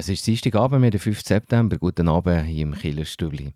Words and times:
Es 0.00 0.08
ist 0.08 0.26
Dienstagabend, 0.26 0.94
der 0.94 0.98
5. 0.98 1.20
September. 1.20 1.76
Guten 1.76 2.08
Abend 2.08 2.46
hier 2.46 2.62
im 2.62 2.74
Killerstübli. 2.74 3.52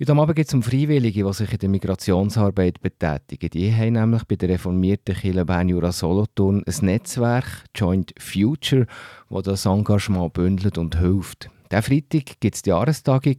Heute 0.00 0.12
Abend 0.12 0.34
geht 0.34 0.48
es 0.48 0.54
um 0.54 0.64
Freiwillige, 0.64 1.24
die 1.24 1.32
sich 1.32 1.52
in 1.52 1.58
der 1.58 1.68
Migrationsarbeit 1.68 2.80
betätigen. 2.80 3.48
Die 3.50 3.72
haben 3.72 3.92
nämlich 3.92 4.24
bei 4.24 4.34
der 4.34 4.48
reformierten 4.48 5.14
Kirche 5.14 5.44
Bern 5.44 5.68
Jura 5.68 5.92
Solothurn 5.92 6.64
ein 6.66 6.84
Netzwerk, 6.84 7.66
Joint 7.72 8.12
Future, 8.18 8.88
das 9.30 9.44
das 9.44 9.66
Engagement 9.66 10.32
bündelt 10.32 10.76
und 10.76 10.98
hilft. 10.98 11.48
Diesen 11.70 11.82
Freitag 11.82 12.40
gibt 12.40 12.56
es 12.56 12.62
die 12.62 12.70
Jahrestagung 12.70 13.36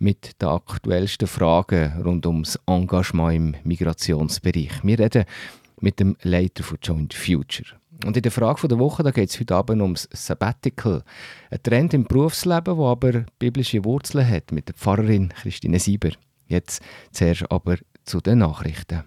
mit 0.00 0.42
den 0.42 0.48
aktuellsten 0.48 1.28
Fragen 1.28 2.02
rund 2.02 2.26
ums 2.26 2.58
Engagement 2.66 3.36
im 3.36 3.54
Migrationsbereich. 3.62 4.82
Wir 4.82 4.98
reden 4.98 5.26
mit 5.80 6.00
dem 6.00 6.16
Leiter 6.22 6.64
von 6.64 6.78
Joint 6.82 7.14
Future. 7.14 7.68
Und 8.04 8.16
in 8.16 8.22
der 8.22 8.32
Frage 8.32 8.68
der 8.68 8.78
Woche 8.78 9.02
geht 9.12 9.30
es 9.30 9.40
heute 9.40 9.54
Abend 9.54 9.82
ums 9.82 10.08
Sabbatical. 10.12 11.02
Ein 11.50 11.62
Trend 11.62 11.94
im 11.94 12.04
Berufsleben, 12.04 12.76
der 12.76 12.86
aber 12.86 13.24
biblische 13.38 13.84
Wurzeln 13.84 14.28
hat, 14.28 14.52
mit 14.52 14.68
der 14.68 14.74
Pfarrerin 14.74 15.30
Christine 15.30 15.78
Sieber. 15.78 16.10
Jetzt 16.46 16.82
zuerst 17.12 17.50
aber 17.50 17.76
zu 18.04 18.20
den 18.20 18.38
Nachrichten. 18.38 19.02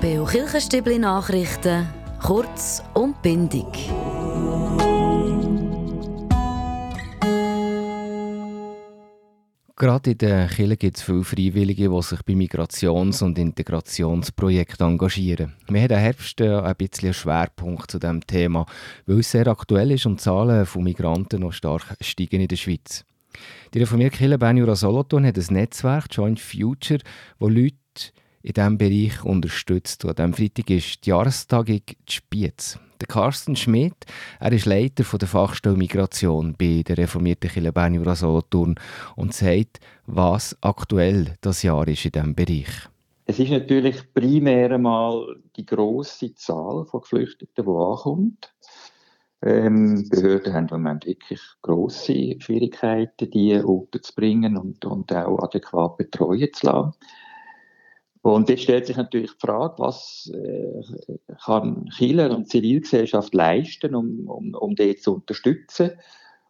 Beo 0.00 0.24
Kirchenstübli 0.24 0.98
Nachrichten, 0.98 1.86
kurz 2.22 2.82
und 2.94 3.20
bindig. 3.22 3.66
Gerade 9.80 10.10
in 10.10 10.18
den 10.18 10.46
Kirchen 10.46 10.76
gibt 10.76 10.98
es 10.98 11.02
viele 11.02 11.24
Freiwillige, 11.24 11.88
die 11.88 12.02
sich 12.02 12.22
bei 12.24 12.34
Migrations- 12.34 13.22
und 13.24 13.38
Integrationsprojekten 13.38 14.86
engagieren. 14.86 15.54
Wir 15.68 15.80
haben 15.80 15.90
im 15.90 15.96
Herbst 15.96 16.38
äh, 16.42 16.54
ein 16.54 16.76
bisschen 16.76 17.06
einen 17.06 17.14
Schwerpunkt 17.14 17.90
zu 17.90 17.98
diesem 17.98 18.20
Thema, 18.26 18.66
weil 19.06 19.20
es 19.20 19.30
sehr 19.30 19.46
aktuell 19.46 19.92
ist 19.92 20.04
und 20.04 20.20
die 20.20 20.24
Zahlen 20.24 20.66
von 20.66 20.84
Migranten 20.84 21.40
noch 21.40 21.54
stark 21.54 21.96
steigen 22.02 22.42
in 22.42 22.48
der 22.48 22.56
Schweiz. 22.56 23.06
Die 23.72 23.78
reformierte 23.78 24.18
Kirche 24.18 24.36
Bern 24.36 24.58
Jura 24.58 24.76
Solothurn 24.76 25.24
hat 25.24 25.38
ein 25.38 25.54
Netzwerk, 25.54 26.08
Joint 26.10 26.40
Future, 26.40 27.00
wo 27.38 27.48
Leute 27.48 27.78
in 28.42 28.52
diesem 28.52 28.76
Bereich 28.76 29.24
unterstützt. 29.24 30.04
Und 30.04 30.20
am 30.20 30.34
Freitag 30.34 30.68
ist 30.68 31.06
die 31.06 31.08
Jahrestagung 31.08 31.80
Spiez. 32.06 32.78
Carsten 33.08 33.56
Schmidt, 33.56 34.06
er 34.38 34.52
ist 34.52 34.66
Leiter 34.66 35.04
der 35.18 35.28
Fachstelle 35.28 35.76
Migration 35.76 36.54
bei 36.58 36.82
der 36.86 36.98
reformierten 36.98 37.50
Kirche 37.50 37.72
Bern 37.72 37.94
Jura 37.94 38.14
und 39.16 39.34
sagt, 39.34 39.80
was 40.06 40.56
aktuell 40.60 41.34
das 41.40 41.62
Jahr 41.62 41.86
ist 41.88 42.04
in 42.04 42.12
diesem 42.12 42.34
Bereich. 42.34 42.88
Es 43.26 43.38
ist 43.38 43.50
natürlich 43.50 44.12
primär 44.12 44.72
einmal 44.72 45.36
die 45.56 45.64
grosse 45.64 46.34
Zahl 46.34 46.84
von 46.86 47.00
Geflüchteten, 47.02 47.64
die 47.64 47.70
ankommt. 47.70 48.52
Ähm, 49.42 50.08
Behörden 50.10 50.52
haben 50.52 50.68
im 50.68 50.82
Moment 50.82 51.06
wirklich 51.06 51.40
grosse 51.62 52.36
Schwierigkeiten, 52.40 53.30
die 53.30 53.54
unterzubringen 53.54 54.56
und, 54.56 54.84
und 54.84 55.12
auch 55.12 55.38
adäquat 55.38 55.96
betreuen 55.96 56.52
zu 56.52 56.66
lassen. 56.66 56.92
Und 58.22 58.48
jetzt 58.50 58.62
stellt 58.62 58.86
sich 58.86 58.96
natürlich 58.96 59.32
die 59.32 59.46
Frage, 59.46 59.74
was 59.78 60.30
äh, 60.34 60.82
kann 61.42 61.86
Chile 61.96 62.34
und 62.34 62.48
Zivilgesellschaft 62.48 63.34
leisten, 63.34 63.94
um, 63.94 64.28
um, 64.28 64.54
um 64.54 64.74
die 64.74 64.96
zu 64.96 65.14
unterstützen. 65.14 65.92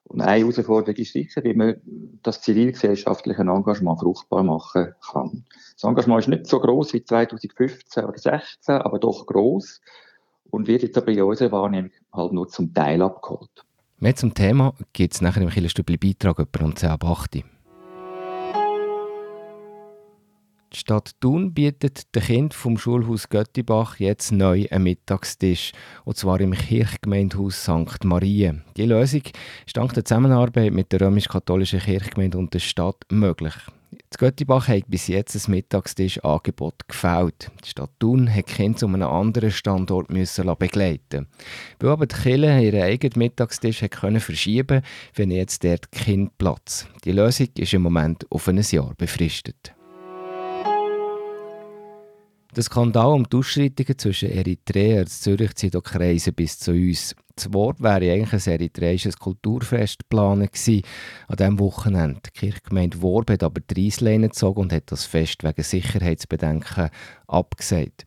Und 0.04 0.20
eine 0.20 0.40
Herausforderung 0.40 0.96
ist 0.96 1.12
sicher, 1.12 1.44
wie 1.44 1.54
man 1.54 1.77
das 2.24 2.40
zivilgesellschaftliche 2.40 3.42
Engagement 3.42 4.00
fruchtbar 4.00 4.42
machen 4.42 4.94
kann. 5.12 5.44
Das 5.74 5.84
Engagement 5.84 6.22
ist 6.22 6.28
nicht 6.28 6.46
so 6.48 6.58
groß 6.58 6.92
wie 6.94 7.04
2015 7.04 8.05
oder 8.05 8.16
2016, 8.16 8.74
aber 8.77 8.98
doch 8.98 9.27
groß 9.27 9.80
und 10.50 10.66
wird 10.66 10.82
jetzt 10.82 10.98
aber 10.98 11.12
in 11.12 11.22
unserer 11.22 11.52
Wahrnehmung 11.52 11.92
halt 12.12 12.32
nur 12.32 12.48
zum 12.48 12.74
Teil 12.74 13.02
abgeholt. 13.02 13.64
Mehr 13.98 14.16
zum 14.16 14.34
Thema 14.34 14.74
gibt 14.92 15.14
es 15.14 15.20
nachher 15.20 15.42
im 15.42 15.50
Killerstübli 15.50 15.96
Beitrag 15.96 16.40
etwa 16.40 16.64
um 16.64 16.74
10 16.74 16.88
ab 16.88 17.05
8 17.05 17.45
Die 20.73 20.79
Stadt 20.79 21.20
Thun 21.20 21.53
bietet 21.53 22.14
den 22.14 22.23
Kindern 22.23 22.53
vom 22.53 22.79
Schulhaus 22.79 23.29
Göttibach 23.29 23.98
jetzt 23.98 24.31
neu 24.31 24.69
einen 24.70 24.85
Mittagstisch, 24.85 25.73
und 26.05 26.17
zwar 26.17 26.41
im 26.41 26.53
Kirchgemeindehaus 26.53 27.64
St. 27.64 28.05
Marie. 28.05 28.53
Die 28.77 28.85
Lösung 28.85 29.23
ist 29.67 29.77
dank 29.77 29.95
der 29.95 30.05
Zusammenarbeit 30.05 30.73
mit 30.73 30.92
der 30.92 31.01
römisch-katholischen 31.01 31.81
Kirchgemeinde 31.81 32.39
und 32.39 32.55
der 32.55 32.61
Stadt 32.61 33.05
möglich. 33.11 33.55
Das 34.11 34.19
Göttibach 34.19 34.69
hat 34.69 34.85
bis 34.86 35.08
jetzt 35.08 35.35
ein 35.35 35.51
Mittagstischangebot 35.51 36.87
gefällt. 36.87 37.51
Die 37.64 37.70
Stadt 37.70 37.91
Thun 37.98 38.33
hat 38.33 38.48
die 38.48 38.55
Kinder 38.55 38.79
zu 38.79 38.87
einem 38.87 39.02
anderen 39.02 39.51
Standort 39.51 40.13
müssen 40.13 40.55
begleiten 40.57 41.27
Weil 41.81 41.91
aber 41.91 42.07
die 42.07 42.14
Kinder 42.14 42.61
ihren 42.61 42.83
eigenen 42.83 43.19
Mittagstisch 43.19 43.85
können 43.91 44.20
verschieben 44.20 44.83
konnten, 45.17 45.33
jetzt 45.33 45.64
dort 45.64 45.91
Kind 45.91 46.39
Platz. 46.39 46.87
Die 47.05 47.11
Lösung 47.11 47.48
ist 47.58 47.75
im 47.75 47.83
Moment 47.83 48.25
auf 48.31 48.47
ein 48.47 48.58
Jahr 48.58 48.95
befristet. 48.97 49.75
Der 52.56 52.64
Skandal 52.64 53.12
um 53.12 53.28
die 53.28 53.36
Ausschreitungen 53.36 53.96
zwischen 53.96 54.30
Eritrea 54.30 55.00
und 55.00 55.08
Zürich 55.08 55.55
zieht 55.55 55.77
auch 55.77 55.84
Kreise 55.84 56.33
bis 56.33 56.58
zu 56.58 56.72
uns. 56.72 57.14
Das 57.36 57.52
Wort 57.55 57.80
wäre 57.80 58.12
eigentlich 58.12 58.33
ein 58.33 58.52
eritreisches 58.52 59.16
Kulturfest 59.16 60.00
geplant 60.00 60.52
gewesen 60.52 60.83
an 61.28 61.36
diesem 61.36 61.58
Wochenende. 61.60 62.20
Die 62.27 62.39
Kirchgemeinde 62.39 63.00
Worb 63.00 63.30
hat 63.30 63.44
aber 63.44 63.60
die 63.60 63.84
Reissleine 63.84 64.28
gezogen 64.28 64.62
und 64.62 64.72
hat 64.72 64.90
das 64.90 65.05
Fest 65.05 65.44
wegen 65.44 65.62
Sicherheitsbedenken 65.62 66.90
abgesagt. 67.28 68.06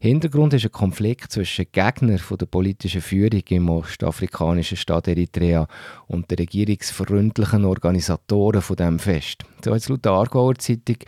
Hintergrund 0.00 0.54
ist 0.54 0.64
ein 0.64 0.72
Konflikt 0.72 1.32
zwischen 1.32 1.66
Gegnern 1.72 2.20
der 2.30 2.46
politischen 2.46 3.00
Führung 3.00 3.42
im 3.48 3.68
ostafrikanischen 3.68 4.76
Staat 4.76 5.08
Eritrea 5.08 5.66
und 6.06 6.30
den 6.30 6.38
regierungsfreundlichen 6.38 7.64
Organisatoren 7.64 8.62
von 8.62 8.76
dem 8.76 8.98
Fest. 8.98 9.44
So 9.64 9.72
hat 9.72 9.78
es 9.78 9.88
laut 9.88 10.04
der 10.04 10.12
Aargauer 10.12 10.54
Zeitung 10.56 10.98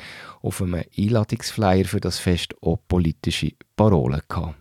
auf 0.43 0.63
einem 0.63 0.83
Einladungsflyer 0.97 1.85
für 1.85 2.01
das 2.01 2.19
Fest 2.19 2.55
auch 2.61 2.79
politische 2.89 3.53
Parolen 3.77 4.23
gehabt. 4.29 4.57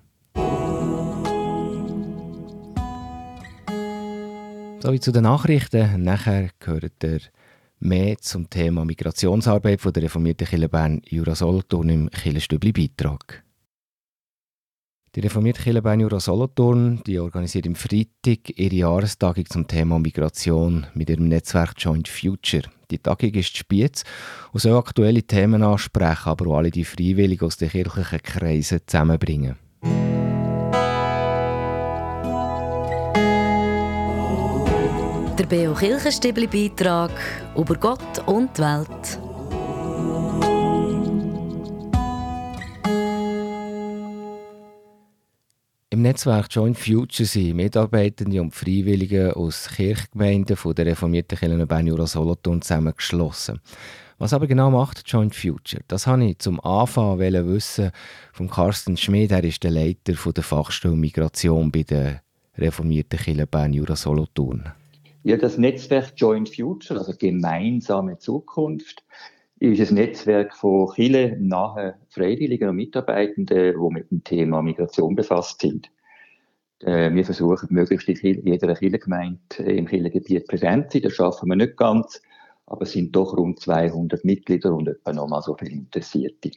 Wie 4.90 5.00
zu 5.02 5.12
den 5.12 5.24
Nachrichten. 5.24 6.04
Nachher 6.04 6.50
gehört 6.60 7.02
der 7.02 7.20
mehr 7.80 8.18
zum 8.20 8.50
Thema 8.50 8.86
Migrationsarbeit 8.86 9.82
von 9.82 9.92
der 9.92 10.04
reformierten 10.04 10.48
Kirche 10.48 10.70
Bern 10.70 11.02
Jura 11.06 11.36
Solothurn 11.36 11.90
im 11.90 12.10
Kirchenstübli 12.10 12.72
Beitrag. 12.72 13.44
Die 15.18 15.22
reformierte 15.22 15.64
Kirche 15.64 15.82
Bern 15.82 16.00
Jura 16.00 16.20
Solothurn 16.20 17.02
die 17.08 17.18
organisiert 17.18 17.66
im 17.66 17.74
Freitag 17.74 18.56
ihre 18.56 18.76
Jahrestagung 18.76 19.48
zum 19.48 19.68
Thema 19.68 19.98
Migration 19.98 20.86
mit 20.94 21.10
ihrem 21.10 21.28
Netzwerk 21.28 21.74
Joint 21.76 22.08
Future. 22.08 22.66
Die 22.92 23.00
Tagung 23.00 23.32
ist 23.32 23.58
Spiez 23.58 24.04
und 24.52 24.60
soll 24.60 24.78
aktuelle 24.78 25.24
Themen 25.24 25.64
ansprechen, 25.64 26.30
aber 26.30 26.52
auch 26.52 26.58
alle 26.58 26.70
die 26.70 26.86
Freiwilligen 26.86 27.48
aus 27.48 27.58
den 27.58 27.72
kirchlichen 27.72 28.22
Kreisen 28.22 28.82
zusammenbringen. 28.86 29.56
Der 35.40 35.46
Beo 35.50 35.74
Kirchenstibli 35.74 36.46
Beitrag 36.46 37.10
über 37.56 37.74
Gott 37.74 38.22
und 38.28 38.56
die 38.56 38.62
Welt. 38.62 39.27
Netzwerk 46.08 46.48
Joint 46.52 46.78
Future 46.78 47.28
sind 47.28 47.58
Mitarbeitende 47.58 48.40
und 48.42 48.56
Freiwillige 48.56 49.36
aus 49.36 49.68
Kirchgemeinden 49.76 50.56
von 50.56 50.74
der 50.74 50.86
reformierten 50.86 51.38
Kirche 51.38 51.68
Bern 51.68 51.86
Jura 51.86 52.08
Solothurn 52.08 52.62
zusammengeschlossen. 52.62 53.60
Was 54.18 54.32
aber 54.32 54.48
genau 54.48 54.72
macht 54.72 55.04
Joint 55.06 55.36
Future? 55.36 55.84
Das 55.90 56.08
habe 56.08 56.24
ich 56.24 56.40
zum 56.40 56.62
Anfang 56.62 57.20
wissen 57.20 57.92
von 58.32 58.50
Carsten 58.50 58.96
Schmid. 58.96 59.34
Er 59.34 59.44
ist 59.44 59.62
der 59.66 59.72
Leiter 59.72 60.14
der 60.14 60.44
Fachstelle 60.46 60.96
Migration 60.96 61.74
bei 61.74 61.84
der 61.84 62.22
reformierten 62.58 63.20
Kirche 63.20 63.46
Bern 63.46 63.74
Jura 63.74 63.98
Solothurn. 63.98 64.72
Ja, 65.24 65.36
das 65.36 65.58
Netzwerk 65.58 66.14
Joint 66.16 66.56
Future, 66.56 67.00
also 67.00 67.12
gemeinsame 67.20 68.18
Zukunft, 68.18 69.04
ist 69.60 69.90
ein 69.90 69.96
Netzwerk 69.96 70.56
von 70.56 70.88
vielen 70.94 71.50
nahe 71.50 71.96
Freiwilligen 72.08 72.70
und 72.70 72.78
Mitarbeitenden, 72.78 73.74
die 73.74 73.94
mit 73.94 74.10
dem 74.10 74.24
Thema 74.24 74.62
Migration 74.62 75.14
befasst 75.14 75.60
sind. 75.60 75.90
Äh, 76.82 77.14
wir 77.14 77.26
versuchen, 77.26 77.68
möglichst 77.72 78.08
in 78.10 78.46
jeder 78.46 78.76
Kirchengemeinde 78.76 79.40
im 79.58 79.88
Kirchengebiet 79.88 80.48
präsent 80.48 80.92
zu 80.92 80.98
sein. 80.98 81.04
Das 81.04 81.14
schaffen 81.14 81.50
wir 81.50 81.56
nicht 81.56 81.78
ganz, 81.78 82.22
aber 82.66 82.84
es 82.84 82.92
sind 82.92 83.16
doch 83.16 83.36
rund 83.36 83.60
200 83.60 84.24
Mitglieder 84.24 84.74
und 84.74 84.88
etwa 84.88 85.14
nochmal 85.14 85.42
so 85.42 85.56
viele 85.56 85.72
Interessierte. 85.72 86.52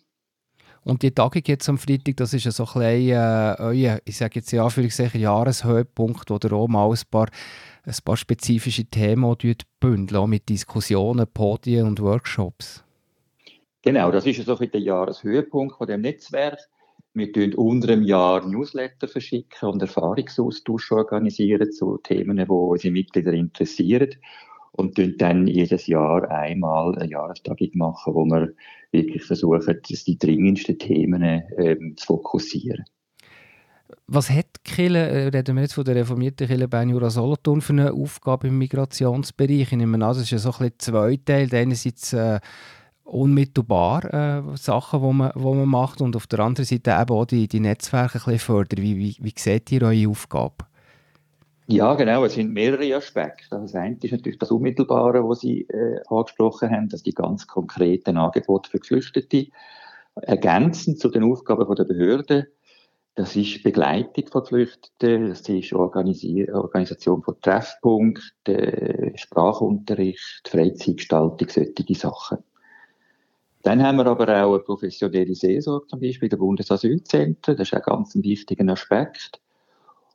Und 0.82 1.02
die 1.02 1.10
Tagung 1.10 1.42
jetzt 1.46 1.68
am 1.68 1.76
Freitag, 1.76 2.16
das 2.16 2.32
ist 2.32 2.44
ja 2.44 2.50
so 2.50 2.64
ein 2.64 2.72
bisschen, 2.72 3.10
äh, 3.10 3.56
euer, 3.58 3.98
ich 4.04 4.16
sage 4.16 4.36
jetzt 4.36 4.52
in 4.52 4.60
Anführungszeichen, 4.60 5.20
Jahreshöhepunkt, 5.20 6.30
wo 6.30 6.38
ihr 6.42 6.52
auch 6.52 6.68
mal 6.68 6.90
ein 6.90 6.98
paar, 7.10 7.28
ein 7.84 7.94
paar 8.04 8.16
spezifische 8.16 8.84
Themen 8.86 9.36
bündeln, 9.78 10.30
mit 10.30 10.48
Diskussionen, 10.48 11.26
Podien 11.26 11.86
und 11.86 12.00
Workshops. 12.00 12.82
Genau, 13.82 14.10
das 14.10 14.26
ist 14.26 14.44
so 14.44 14.54
der 14.54 14.80
Jahreshöhepunkt 14.80 15.76
von 15.76 15.86
dem 15.86 16.00
Netzwerk. 16.00 16.58
Wir 17.12 17.32
tun 17.32 17.54
unter 17.54 17.92
einem 17.92 18.04
Jahr 18.04 18.46
Newsletter 18.46 19.08
verschicken 19.08 19.68
und 19.68 19.82
Erfahrungsaustausch 19.82 20.92
organisieren 20.92 21.72
zu 21.72 21.98
Themen, 21.98 22.36
die 22.36 22.46
unsere 22.46 22.92
Mitglieder 22.92 23.32
interessieren. 23.32 24.10
Und 24.72 24.96
dann 25.20 25.48
jedes 25.48 25.88
Jahr 25.88 26.30
einmal 26.30 26.96
eine 26.96 27.10
Jahrestagung 27.10 27.70
machen, 27.74 28.14
wo 28.14 28.24
wir 28.24 28.52
wirklich 28.92 29.24
versuchen, 29.24 29.80
die 30.06 30.18
dringendsten 30.18 30.78
Themen 30.78 31.42
ähm, 31.58 31.94
zu 31.96 32.06
fokussieren. 32.06 32.84
Was 34.06 34.30
hat 34.30 34.46
die 34.56 34.72
Kirche, 34.72 34.98
äh, 34.98 35.28
reden 35.28 35.56
wir 35.56 35.62
jetzt 35.62 35.74
von 35.74 35.84
der 35.84 35.96
reformierten 35.96 36.46
Kirche 36.46 36.68
Bern-Jura 36.68 37.10
Solothurn, 37.10 37.60
für 37.60 37.72
eine 37.72 37.92
Aufgabe 37.92 38.48
im 38.48 38.58
Migrationsbereich? 38.58 39.60
Ich 39.60 39.72
nehme 39.72 39.94
an, 39.94 40.00
das 40.00 40.18
ist 40.18 40.30
ja 40.30 40.38
so 40.38 40.50
ein 40.50 40.58
bisschen 40.58 40.78
zweiteilt. 40.78 41.54
Einerseits 41.54 42.12
äh, 42.12 42.38
unmittelbar 43.10 44.04
äh, 44.04 44.56
Sachen, 44.56 45.02
die 45.02 45.12
man, 45.12 45.32
wo 45.34 45.54
man 45.54 45.68
macht 45.68 46.00
und 46.00 46.16
auf 46.16 46.26
der 46.26 46.40
anderen 46.40 46.66
Seite 46.66 46.96
eben 47.00 47.10
auch 47.10 47.24
die, 47.24 47.48
die 47.48 47.60
Netzwerke 47.60 48.18
ein 48.18 48.24
bisschen 48.24 48.38
fördern. 48.38 48.82
Wie, 48.82 48.96
wie, 48.96 49.16
wie 49.20 49.34
seht 49.36 49.72
ihr 49.72 49.82
eure 49.82 50.08
Aufgabe? 50.08 50.54
Ja, 51.66 51.94
genau. 51.94 52.24
Es 52.24 52.34
sind 52.34 52.52
mehrere 52.52 52.96
Aspekte. 52.96 53.48
Das 53.50 53.74
eine 53.74 53.96
ist 54.00 54.10
natürlich 54.10 54.38
das 54.38 54.50
Unmittelbare, 54.50 55.28
was 55.28 55.40
Sie 55.40 55.62
äh, 55.62 56.00
angesprochen 56.08 56.70
haben, 56.70 56.88
dass 56.88 57.02
die 57.02 57.12
ganz 57.12 57.46
konkreten 57.46 58.16
Angebote 58.16 58.70
für 58.70 58.78
Geflüchtete 58.78 59.46
ergänzend 60.16 60.98
zu 60.98 61.08
den 61.08 61.24
Aufgaben 61.24 61.72
der 61.74 61.84
Behörden. 61.84 62.46
Das 63.14 63.36
ist 63.36 63.62
Begleitung 63.62 64.26
von 64.28 64.42
Geflüchteten, 64.42 65.28
das 65.28 65.40
ist 65.48 65.72
Organisi 65.72 66.48
Organisation 66.50 67.22
von 67.22 67.40
Treffpunkten, 67.40 69.12
Sprachunterricht, 69.16 70.48
Freizeitgestaltung, 70.48 71.48
solche 71.48 71.94
Sachen. 71.94 72.38
Dann 73.62 73.82
haben 73.82 73.98
wir 73.98 74.06
aber 74.06 74.24
auch 74.24 74.52
eine 74.52 74.58
professionelle 74.60 75.34
Seelsorge, 75.34 75.86
zum 75.86 76.00
Beispiel 76.00 76.28
der 76.28 76.38
Bundesasylzentren. 76.38 77.56
Das 77.56 77.68
ist 77.68 77.74
ein 77.74 77.82
ganz 77.82 78.14
wichtiger 78.14 78.72
Aspekt. 78.72 79.40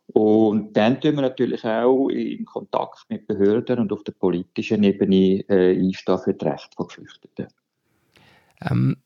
Und 0.08 0.76
dann 0.78 1.00
tun 1.02 1.16
wir 1.16 1.22
natürlich 1.22 1.64
auch 1.66 2.10
in 2.10 2.46
Kontakt 2.46 3.06
mit 3.10 3.28
Behörden 3.28 3.80
und 3.80 3.92
auf 3.92 4.04
der 4.04 4.14
politischen 4.14 4.84
Ebene 4.84 5.44
äh, 5.50 5.78
einstehen 5.78 6.20
für 6.20 6.34
das 6.34 6.54
Recht 6.54 6.76
von 6.76 6.88
Geflüchteten. 6.88 7.48
Ähm, 8.62 8.98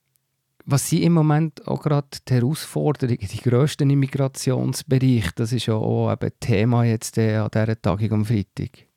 was 0.65 0.89
sind 0.89 1.03
im 1.03 1.13
Moment 1.13 1.67
auch 1.67 1.81
gerade 1.81 2.07
die 2.27 2.33
Herausforderungen, 2.33 3.17
die 3.17 3.37
grössten 3.37 3.89
im 3.89 3.99
Migrationsbereich? 3.99 5.31
Das 5.35 5.51
ist 5.51 5.65
ja 5.65 5.75
auch 5.75 6.09
ein 6.09 6.31
Thema 6.39 6.83
jetzt 6.83 7.17
äh, 7.17 7.37
an 7.37 7.49
dieser 7.51 7.81
Tagung 7.81 8.11
am 8.11 8.25
Freitag. 8.25 8.88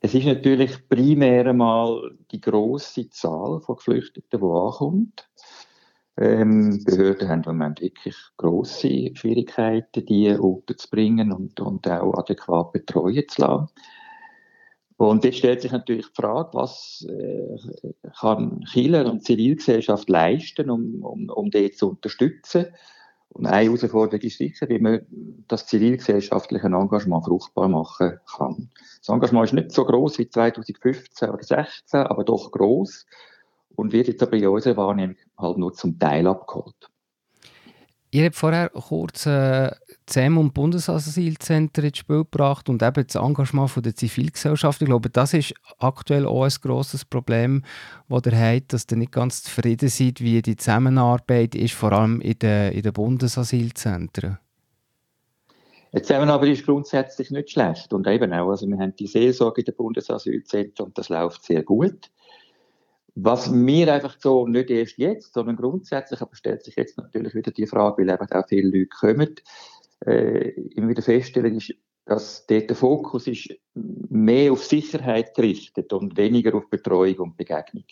Es 0.00 0.14
ist 0.14 0.26
natürlich 0.26 0.88
primär 0.88 1.46
einmal 1.46 2.16
die 2.30 2.40
grosse 2.40 3.10
Zahl 3.10 3.60
von 3.60 3.76
Geflüchteten, 3.76 4.40
die 4.40 4.46
ankommt. 4.46 5.28
Ähm, 6.16 6.82
Behörden 6.84 7.28
haben 7.28 7.42
im 7.44 7.58
Moment 7.58 7.80
wirklich 7.80 8.16
grosse 8.36 9.10
Schwierigkeiten, 9.14 10.04
die 10.04 10.30
unterzubringen 10.30 11.32
und, 11.32 11.60
und 11.60 11.88
auch 11.88 12.14
adäquat 12.14 12.72
betreuen 12.72 13.24
zu 13.28 13.42
lassen. 13.42 13.68
Und 14.96 15.22
jetzt 15.22 15.38
stellt 15.38 15.62
sich 15.62 15.70
natürlich 15.70 16.06
die 16.08 16.22
Frage, 16.22 16.50
was 16.54 17.06
äh, 17.08 17.92
kann 18.18 18.62
Chile 18.62 19.08
und 19.08 19.22
Zivilgesellschaft 19.24 20.08
leisten, 20.08 20.70
um, 20.70 21.04
um, 21.04 21.28
um 21.28 21.50
die 21.50 21.70
zu 21.70 21.90
unterstützen? 21.90 22.66
Und 23.30 23.46
eine 23.46 23.66
Herausforderung 23.66 24.20
ist 24.20 24.38
sicher, 24.38 24.68
wie 24.68 24.78
man 24.78 25.00
das 25.46 25.66
zivilgesellschaftliche 25.66 26.66
Engagement 26.66 27.24
fruchtbar 27.24 27.68
machen 27.68 28.18
kann. 28.36 28.70
Das 28.98 29.08
Engagement 29.08 29.46
ist 29.46 29.52
nicht 29.52 29.72
so 29.72 29.84
groß 29.84 30.18
wie 30.18 30.28
2015 30.28 31.28
oder 31.28 31.42
2016, 31.42 32.00
aber 32.00 32.24
doch 32.24 32.50
groß 32.50 33.06
und 33.76 33.92
wird 33.92 34.08
jetzt 34.08 34.22
aber 34.22 34.36
in 34.36 34.46
unserer 34.48 34.76
Wahrnehmung 34.76 35.16
halt 35.36 35.58
nur 35.58 35.72
zum 35.72 35.98
Teil 35.98 36.26
abgeholt. 36.26 36.90
Ihr 38.10 38.24
habt 38.24 38.36
vorher 38.36 38.70
kurz 38.70 39.26
äh, 39.26 39.70
ZEM 40.08 40.38
und 40.38 40.54
Bundesasylzentren 40.54 41.86
ins 41.86 41.98
Spiel 41.98 42.18
gebracht 42.18 42.68
und 42.68 42.82
eben 42.82 43.06
das 43.06 43.14
Engagement 43.14 43.70
von 43.70 43.82
der 43.82 43.94
Zivilgesellschaft. 43.94 44.80
Ich 44.80 44.86
glaube, 44.86 45.10
das 45.10 45.34
ist 45.34 45.54
aktuell 45.78 46.26
auch 46.26 46.44
ein 46.44 46.52
grosses 46.62 47.04
Problem, 47.04 47.62
das 48.08 48.26
ihr 48.26 48.38
habt, 48.38 48.72
dass 48.72 48.86
ihr 48.90 48.96
nicht 48.96 49.12
ganz 49.12 49.42
zufrieden 49.42 49.88
seid, 49.88 50.20
wie 50.20 50.40
die 50.42 50.56
Zusammenarbeit 50.56 51.54
ist, 51.54 51.74
vor 51.74 51.92
allem 51.92 52.20
in 52.20 52.38
den, 52.38 52.72
in 52.72 52.82
den 52.82 52.92
Bundesasylzentren. 52.92 54.38
Die 55.94 56.02
Zusammenarbeit 56.02 56.50
ist 56.50 56.66
grundsätzlich 56.66 57.30
nicht 57.30 57.50
schlecht 57.50 57.92
und 57.92 58.06
eben 58.06 58.32
auch, 58.32 58.50
also 58.50 58.66
wir 58.66 58.78
haben 58.78 58.94
die 58.96 59.06
Seelsorge 59.06 59.62
in 59.62 59.66
den 59.66 59.74
Bundesasylzentren 59.74 60.86
und 60.86 60.98
das 60.98 61.08
läuft 61.08 61.44
sehr 61.44 61.62
gut. 61.62 62.10
Was 63.14 63.50
mir 63.50 63.92
einfach 63.92 64.16
so, 64.20 64.46
nicht 64.46 64.70
erst 64.70 64.96
jetzt, 64.98 65.34
sondern 65.34 65.56
grundsätzlich, 65.56 66.20
aber 66.20 66.36
stellt 66.36 66.62
sich 66.62 66.76
jetzt 66.76 66.98
natürlich 66.98 67.34
wieder 67.34 67.50
die 67.50 67.66
Frage, 67.66 68.02
weil 68.02 68.14
eben 68.14 68.30
auch 68.30 68.46
viele 68.48 68.68
Leute 68.68 68.86
kommen, 68.86 69.34
äh, 70.06 70.50
immer 70.74 70.88
wieder 70.88 71.02
feststellen, 71.02 71.56
ist, 71.56 71.74
dass 72.04 72.46
dort 72.46 72.70
der 72.70 72.76
Fokus 72.76 73.26
ist 73.26 73.54
mehr 73.74 74.52
auf 74.52 74.64
Sicherheit 74.64 75.34
gerichtet 75.34 75.92
und 75.92 76.16
weniger 76.16 76.54
auf 76.54 76.70
Betreuung 76.70 77.18
und 77.18 77.36
Begegnung. 77.36 77.84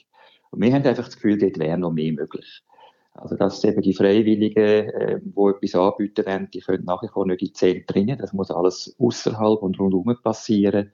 Und 0.51 0.63
wir 0.63 0.73
haben 0.73 0.85
einfach 0.85 1.05
das 1.05 1.17
Gefühl, 1.17 1.39
dort 1.39 1.59
wäre 1.59 1.77
noch 1.77 1.93
mehr 1.93 2.13
möglich. 2.13 2.63
Also, 3.13 3.37
dass 3.37 3.65
eben 3.65 3.81
die 3.81 3.95
Freiwilligen, 3.95 4.89
äh, 4.91 5.21
die 5.23 5.31
etwas 5.31 5.75
anbieten 5.75 6.27
wollen, 6.27 6.51
die 6.53 6.61
können 6.61 6.85
nachher 6.85 7.09
vor 7.09 7.27
nicht 7.27 7.41
in 7.41 7.49
die 7.49 7.53
Zentren 7.53 8.19
Das 8.19 8.33
muss 8.33 8.51
alles 8.51 8.95
außerhalb 8.99 9.63
und 9.63 9.79
rundherum 9.79 10.17
passieren. 10.23 10.93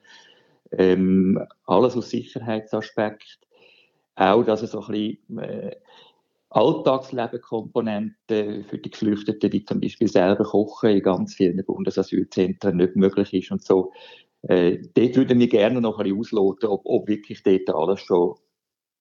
Ähm, 0.71 1.45
alles 1.67 1.97
aus 1.97 2.11
Sicherheitsaspekt 2.11 3.41
auch, 4.15 4.45
dass 4.45 4.63
es 4.63 4.71
so 4.71 4.83
ein 4.83 4.93
bisschen 4.93 5.39
äh, 5.39 5.77
Alltagsleben-Komponenten 6.55 8.65
für 8.65 8.79
die 8.79 8.91
Geflüchteten, 8.91 9.53
wie 9.53 9.65
zum 9.65 9.81
Beispiel 9.81 10.09
selber 10.09 10.45
kochen 10.45 10.91
in 10.91 11.03
ganz 11.03 11.35
vielen 11.35 11.65
Bundesasylzentren 11.65 12.77
nicht 12.77 12.97
möglich 12.97 13.33
ist 13.33 13.51
und 13.51 13.63
so. 13.63 13.93
Äh, 14.43 14.79
dort 14.95 15.17
würden 15.17 15.39
wir 15.39 15.49
gerne 15.49 15.81
noch 15.81 15.99
ein 15.99 16.05
bisschen 16.05 16.19
ausloten, 16.19 16.69
ob, 16.69 16.83
ob 16.85 17.09
wirklich 17.09 17.43
dort 17.43 17.71
alles 17.71 18.01
schon 18.01 18.35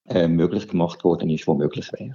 äh, 0.07 0.27
möglich 0.27 0.67
gemacht 0.67 1.03
worden 1.03 1.29
ist, 1.29 1.47
was 1.47 1.57
möglich 1.57 1.91
wäre. 1.93 2.13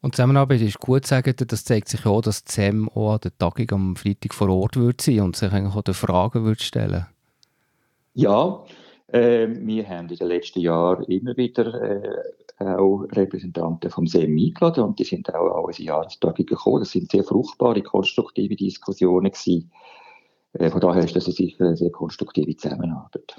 Und 0.00 0.14
Zusammenarbeit 0.14 0.60
ist 0.60 0.78
gut, 0.78 1.06
sagen 1.06 1.34
das 1.36 1.64
zeigt 1.64 1.88
sich 1.88 2.06
auch, 2.06 2.20
dass 2.20 2.44
ZEM 2.44 2.88
auch 2.90 3.14
an 3.14 3.20
der 3.24 3.36
Tagung 3.38 3.70
am 3.72 3.96
Freitag 3.96 4.34
vor 4.34 4.50
Ort 4.50 4.76
wird 4.76 5.00
sein 5.00 5.20
und 5.20 5.36
sich 5.36 5.50
eigentlich 5.50 5.74
auch 5.74 5.82
die 5.82 5.94
Fragen 5.94 6.44
wird 6.44 6.62
stellen. 6.62 7.06
Ja, 8.14 8.64
äh, 9.08 9.48
wir 9.48 9.88
haben 9.88 10.08
in 10.08 10.16
den 10.16 10.28
letzten 10.28 10.60
Jahren 10.60 11.04
immer 11.04 11.36
wieder 11.36 11.82
äh, 11.82 12.22
auch 12.58 13.04
Repräsentanten 13.12 13.90
vom 13.90 14.06
SEM 14.06 14.36
eingeladen 14.36 14.84
und 14.84 14.98
die 14.98 15.04
sind 15.04 15.32
auch 15.34 15.58
an 15.58 15.64
unsere 15.64 15.86
Jahrestagung 15.86 16.46
gekommen. 16.46 16.80
Das 16.80 16.90
sind 16.90 17.10
sehr 17.10 17.24
fruchtbare, 17.24 17.82
konstruktive 17.82 18.56
Diskussionen 18.56 19.30
gewesen. 19.30 19.70
Äh, 20.54 20.70
von 20.70 20.80
daher 20.80 21.04
ist 21.04 21.16
das 21.16 21.24
sicher 21.26 21.66
eine 21.66 21.76
sehr 21.76 21.90
konstruktive 21.90 22.56
Zusammenarbeit. 22.56 23.36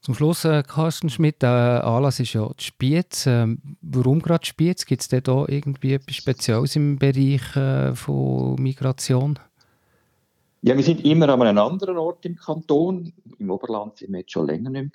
Zum 0.00 0.14
Schluss, 0.14 0.44
äh, 0.44 0.62
Carsten 0.62 1.08
Schmidt, 1.08 1.42
der 1.42 1.82
Anlass 1.84 2.20
ist 2.20 2.34
ja 2.34 2.48
die 2.58 2.62
Spiez. 2.62 3.26
Ähm, 3.26 3.60
warum 3.80 4.20
gerade 4.20 4.46
Spiez? 4.46 4.84
Gibt 4.86 5.02
es 5.02 5.08
da 5.08 5.44
irgendwie 5.48 5.94
etwas 5.94 6.16
Spezielles 6.16 6.76
im 6.76 6.98
Bereich 6.98 7.56
äh, 7.56 7.94
von 7.94 8.54
Migration? 8.56 9.38
Ja, 10.62 10.76
wir 10.76 10.84
sind 10.84 11.04
immer 11.04 11.28
an 11.28 11.42
einem 11.42 11.58
anderen 11.58 11.96
Ort 11.96 12.24
im 12.24 12.36
Kanton. 12.36 13.12
Im 13.38 13.50
Oberland 13.50 13.96
sind 13.96 14.12
wir 14.12 14.20
jetzt 14.20 14.32
schon 14.32 14.46
länger 14.46 14.70
nicht 14.70 14.82
mehr 14.82 14.92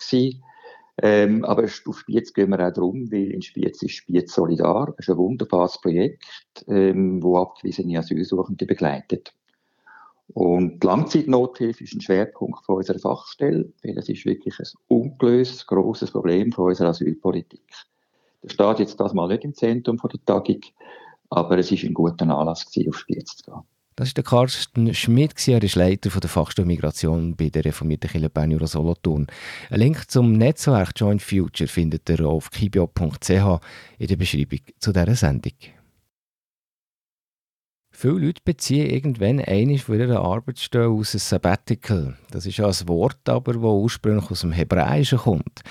Ähm, 1.01 1.45
aber 1.45 1.63
auf 1.63 1.71
Spiez 1.71 2.33
gehen 2.33 2.49
wir 2.49 2.67
auch 2.67 2.73
darum, 2.73 3.11
weil 3.11 3.31
in 3.31 3.41
Spiez 3.41 3.81
ist 3.81 3.91
Spiez 3.91 4.33
Solidar. 4.33 4.87
Das 4.97 5.07
ist 5.07 5.09
ein 5.09 5.17
wunderbares 5.17 5.79
Projekt, 5.79 6.23
ähm, 6.67 7.23
wo 7.23 7.37
abgewiesene 7.37 7.97
Asylsuchende 7.97 8.65
begleitet. 8.65 9.33
Und 10.33 10.81
die 10.81 10.87
Langzeitnothilfe 10.87 11.83
ist 11.83 11.93
ein 11.93 12.01
Schwerpunkt 12.01 12.65
von 12.65 12.77
unserer 12.77 12.99
Fachstelle, 12.99 13.71
weil 13.83 13.97
es 13.97 14.07
ist 14.07 14.25
wirklich 14.25 14.57
ein 14.59 14.67
ungelöstes, 14.87 15.65
grosses 15.67 16.11
Problem 16.11 16.51
von 16.51 16.67
unserer 16.67 16.89
Asylpolitik. 16.89 17.63
Das 18.41 18.53
steht 18.53 18.79
jetzt 18.79 18.99
das 18.99 19.13
mal 19.13 19.27
nicht 19.27 19.43
im 19.43 19.53
Zentrum 19.53 19.97
von 19.97 20.09
der 20.09 20.23
Tagung, 20.25 20.61
aber 21.29 21.57
es 21.57 21.71
ist 21.71 21.83
ein 21.83 21.93
guter 21.93 22.27
Anlass 22.29 22.65
gewesen, 22.65 22.89
auf 22.89 22.97
Spiez 22.97 23.37
zu 23.37 23.51
gehen. 23.51 23.61
Das 23.95 24.15
war 24.15 24.23
Carsten 24.23 24.93
Schmidt, 24.93 25.47
er 25.47 25.61
ist 25.61 25.75
Leiter 25.75 26.09
der 26.09 26.29
Fachstelle 26.29 26.65
Migration 26.65 27.35
bei 27.35 27.49
der 27.49 27.65
reformierten 27.65 28.09
Kirche 28.09 28.29
Bern 28.29 28.65
Solothurn. 28.65 29.27
Ein 29.69 29.79
Link 29.79 30.09
zum 30.09 30.33
Netzwerk 30.33 30.91
Joint 30.95 31.21
Future 31.21 31.67
findet 31.67 32.09
ihr 32.09 32.25
auf 32.25 32.49
kibio.ch 32.51 33.29
in 33.29 34.07
der 34.07 34.15
Beschreibung 34.15 34.59
zu 34.79 34.93
dieser 34.93 35.15
Sendung. 35.15 35.53
Viele 37.93 38.13
Leute 38.19 38.41
beziehen 38.43 38.89
irgendwann 38.89 39.41
eine 39.41 39.77
von 39.77 39.99
ihrer 39.99 40.21
Arbeitsstelle 40.21 40.87
aus 40.87 41.13
ein 41.13 41.19
Sabbatical. 41.19 42.15
Das 42.31 42.45
ist 42.47 42.59
ein 42.59 42.87
Wort, 42.87 43.29
aber 43.29 43.53
das 43.53 43.61
ursprünglich 43.61 44.31
aus 44.31 44.41
dem 44.41 44.53
Hebräischen 44.53 45.19
kommt. 45.19 45.61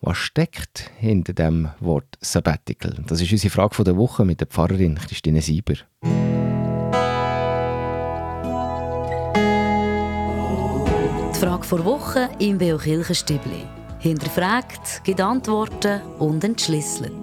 Was 0.00 0.18
steckt 0.18 0.90
hinter 0.98 1.32
dem 1.32 1.70
Wort 1.80 2.16
Sabbatical? 2.20 3.02
Das 3.08 3.20
ist 3.20 3.32
unsere 3.32 3.50
Frage 3.50 3.82
der 3.82 3.96
Woche 3.96 4.24
mit 4.24 4.40
der 4.40 4.46
Pfarrerin 4.46 4.96
Christine 4.96 5.42
Sieber. 5.42 5.74
Frage 11.40 11.64
vor 11.64 11.82
Woche 11.86 12.28
im 12.38 12.58
Beo 12.58 12.76
Kirchenstübli. 12.76 13.64
Hinterfragt, 13.98 15.02
gibt 15.04 15.22
Antworten 15.22 16.02
und 16.18 16.44
entschlüsselt. 16.44 17.14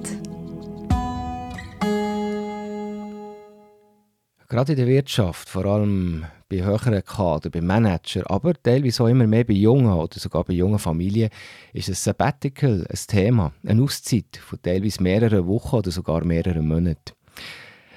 Gerade 4.50 4.71
in 4.71 4.75
der 4.75 4.88
Wirtschaft, 4.88 5.47
vor 5.47 5.65
allem 5.65 6.25
bei 6.50 6.63
höheren 6.63 7.05
Kadern, 7.05 7.51
bei 7.51 7.62
Manager, 7.62 8.24
aber 8.31 8.55
teilweise 8.55 9.03
auch 9.03 9.07
immer 9.07 9.27
mehr 9.27 9.43
bei 9.43 9.53
jungen 9.53 9.93
oder 9.93 10.17
sogar 10.17 10.45
bei 10.45 10.53
jungen 10.53 10.79
Familien, 10.79 11.29
ist 11.74 11.89
ein 11.89 11.93
Sabbatical 11.93 12.88
ein 12.89 13.00
Thema, 13.05 13.53
eine 13.67 13.83
Auszeit 13.83 14.41
von 14.43 14.59
teilweise 14.59 15.03
mehreren 15.03 15.45
Wochen 15.45 15.75
oder 15.75 15.91
sogar 15.91 16.25
mehreren 16.25 16.67
Monaten. 16.67 17.13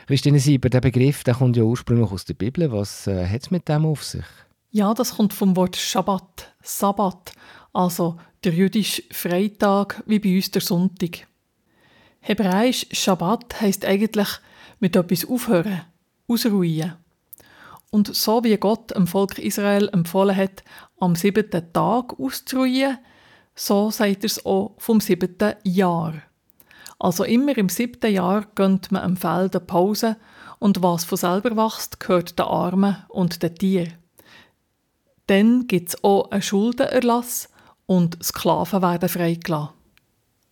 Christine 0.06 0.38
Sieber, 0.38 0.68
der 0.68 0.82
Begriff 0.82 1.24
der 1.24 1.36
kommt 1.36 1.56
ja 1.56 1.62
ursprünglich 1.62 2.10
aus 2.10 2.26
der 2.26 2.34
Bibel. 2.34 2.70
Was 2.70 3.06
äh, 3.06 3.26
hat 3.26 3.40
es 3.40 3.50
mit 3.50 3.66
dem 3.70 3.86
auf 3.86 4.04
sich? 4.04 4.26
Ja, 4.72 4.94
das 4.94 5.16
kommt 5.16 5.32
vom 5.32 5.56
Wort 5.56 5.74
Schabbat, 5.74 6.54
Sabbat, 6.62 7.32
also 7.72 8.20
der 8.44 8.52
jüdische 8.52 9.02
Freitag 9.10 10.00
wie 10.06 10.20
bei 10.20 10.36
uns 10.36 10.52
der 10.52 10.62
Sonntag. 10.62 11.26
Hebräisch 12.20 12.86
Schabbat 12.92 13.60
heisst 13.60 13.84
eigentlich 13.84 14.28
mit 14.78 14.94
etwas 14.94 15.28
aufhören, 15.28 15.80
ausruhen. 16.28 16.92
Und 17.90 18.14
so 18.14 18.44
wie 18.44 18.56
Gott 18.58 18.94
dem 18.94 19.08
Volk 19.08 19.38
Israel 19.38 19.88
empfohlen 19.88 20.36
hat, 20.36 20.62
am 21.00 21.16
siebten 21.16 21.72
Tag 21.72 22.20
auszuruhen, 22.20 22.98
so 23.56 23.90
sagt 23.90 24.22
er 24.22 24.26
es 24.26 24.46
auch 24.46 24.76
vom 24.78 25.00
siebten 25.00 25.54
Jahr. 25.64 26.14
Also 27.00 27.24
immer 27.24 27.58
im 27.58 27.70
siebten 27.70 28.12
Jahr 28.12 28.46
gönnt 28.54 28.92
man 28.92 29.02
am 29.02 29.16
Feld 29.16 29.56
eine 29.56 29.64
Pause 29.64 30.16
und 30.60 30.80
was 30.80 31.04
von 31.04 31.18
selber 31.18 31.56
wächst, 31.56 31.98
gehört 31.98 32.38
den 32.38 32.46
Armen 32.46 32.98
und 33.08 33.42
den 33.42 33.56
Tieren. 33.56 33.99
Dann 35.30 35.68
gibt 35.68 35.90
es 35.90 36.02
auch 36.02 36.28
einen 36.32 36.42
Schuldenerlass 36.42 37.48
und 37.86 38.18
Sklaven 38.20 38.82
werden 38.82 39.08
freigelassen. 39.08 39.68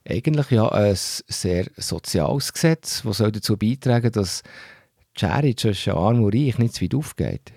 Eigentlich 0.09 0.51
ja 0.53 0.69
ein 0.69 0.95
sehr 0.95 1.67
soziales 1.77 2.53
Gesetz, 2.53 3.03
das 3.03 3.19
dazu 3.19 3.57
beitragen 3.57 4.13
soll, 4.13 4.23
dass 4.23 4.45
die 5.17 5.19
Schere 5.19 5.57
zwischen 5.57 5.95
Arm 5.95 6.23
und 6.23 6.33
Reich 6.33 6.59
nicht 6.59 6.75
zu 6.75 6.85
weit 6.85 6.95
aufgeht. 6.95 7.53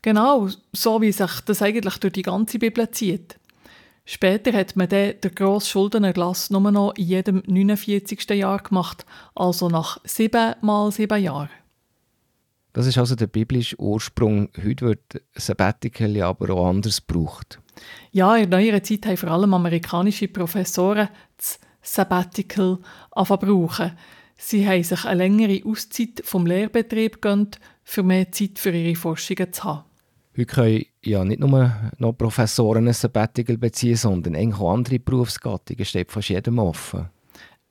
Genau, 0.00 0.48
so 0.72 1.00
wie 1.00 1.10
sich 1.10 1.40
das 1.40 1.60
eigentlich 1.60 1.98
durch 1.98 2.12
die 2.12 2.22
ganze 2.22 2.60
Bibel 2.60 2.88
zieht. 2.92 3.40
Später 4.04 4.52
hat 4.52 4.76
man 4.76 4.88
dann 4.88 5.20
den 5.20 5.34
grossen 5.34 5.70
Schuldenerlass 5.70 6.50
nur 6.50 6.70
noch 6.70 6.94
in 6.94 7.06
jedem 7.06 7.42
49. 7.48 8.30
Jahr 8.30 8.62
gemacht, 8.62 9.04
also 9.34 9.68
nach 9.68 9.98
sieben 10.04 10.54
mal 10.60 10.92
sieben 10.92 11.20
Jahren. 11.20 11.50
Das 12.76 12.86
ist 12.86 12.98
also 12.98 13.14
der 13.14 13.28
biblische 13.28 13.80
Ursprung. 13.80 14.50
Heute 14.62 14.84
wird 14.84 15.22
Sabbatical 15.34 16.20
aber 16.20 16.50
auch 16.52 16.68
anders 16.68 17.06
gebraucht. 17.06 17.58
Ja, 18.12 18.36
in 18.36 18.50
neuerer 18.50 18.82
Zeit 18.82 19.06
haben 19.06 19.16
vor 19.16 19.30
allem 19.30 19.54
amerikanische 19.54 20.28
Professoren 20.28 21.08
das 21.38 21.58
Sabbatical 21.80 22.78
brauchen. 23.14 23.92
Sie 24.36 24.68
haben 24.68 24.82
sich 24.82 25.06
eine 25.06 25.22
längere 25.22 25.62
Auszeit 25.64 26.20
vom 26.22 26.44
Lehrbetrieb 26.44 27.22
gegönnt, 27.22 27.60
für 27.82 28.02
mehr 28.02 28.30
Zeit 28.30 28.58
für 28.58 28.72
ihre 28.72 28.94
Forschungen 28.94 29.54
zu 29.54 29.64
haben. 29.64 29.84
Heute 30.36 30.44
können 30.44 30.84
ja 31.02 31.24
nicht 31.24 31.40
nur 31.40 31.72
noch 31.96 32.12
Professoren 32.12 32.88
ein 32.88 32.92
Sabbatical 32.92 33.56
beziehen, 33.56 33.96
sondern 33.96 34.36
auch 34.52 34.74
andere 34.74 34.98
Berufsgattungen 34.98 35.86
steht 35.86 36.12
fast 36.12 36.28
jedem 36.28 36.58
offen. 36.58 37.08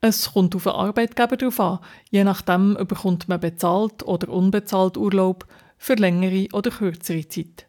Es 0.08 0.34
kommt 0.34 0.56
auf 0.56 0.66
den 0.66 0.74
Arbeitgeber 0.74 1.36
darauf 1.36 1.60
an. 1.60 1.80
Je 2.12 2.24
nachdem 2.24 2.76
bekommt 2.88 3.28
man 3.28 3.40
bezahlt 3.40 4.04
oder 4.04 4.30
unbezahlt 4.30 4.98
Urlaub 4.98 5.48
für 5.80 5.96
längere 5.96 6.48
oder 6.54 6.70
kürzere 6.70 7.28
Zeit. 7.28 7.66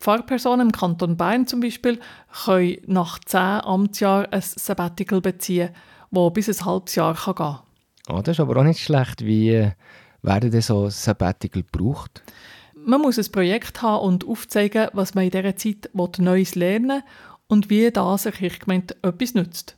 Pfarrpersonen 0.00 0.66
im 0.66 0.72
Kanton 0.72 1.16
Bern 1.16 1.46
zum 1.46 1.60
Beispiel 1.60 2.00
können 2.44 2.78
nach 2.86 3.20
zehn 3.20 3.60
Amtsjahren 3.60 4.26
ein 4.32 4.42
Sabbatical 4.42 5.20
beziehen, 5.20 5.70
das 6.10 6.32
bis 6.32 6.48
ein 6.48 6.66
halbes 6.66 6.96
Jahr 6.96 7.14
gehen 7.14 7.34
kann. 7.36 7.60
Ah, 8.08 8.22
das 8.22 8.38
ist 8.38 8.40
aber 8.40 8.56
auch 8.56 8.64
nicht 8.64 8.80
schlecht. 8.80 9.24
Wie 9.24 9.50
äh, 9.50 9.70
werden 10.22 10.50
denn 10.50 10.62
so 10.62 10.88
Sabbatical 10.90 11.62
gebraucht? 11.62 12.24
Man 12.74 13.02
muss 13.02 13.20
ein 13.20 13.30
Projekt 13.30 13.82
haben 13.82 14.04
und 14.04 14.26
aufzeigen, 14.26 14.88
was 14.94 15.14
man 15.14 15.26
in 15.26 15.30
dieser 15.30 15.54
Zeit 15.54 15.90
Neues 15.94 16.56
lernen 16.56 16.88
will 16.88 17.02
und 17.46 17.70
wie 17.70 17.88
das 17.92 18.24
der 18.24 18.32
Kirchgemeinde 18.32 18.96
etwas 19.02 19.34
nützt. 19.34 19.76